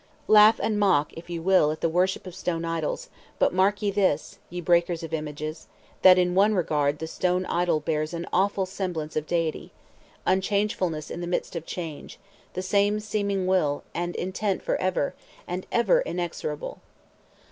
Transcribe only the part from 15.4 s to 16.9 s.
and ever inexorable!